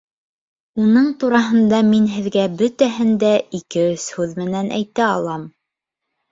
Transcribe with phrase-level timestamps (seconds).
[0.85, 5.49] Уның тураһында мин һеҙгә бөтәһен дә ике-өс һүҙ менән әйтә алам.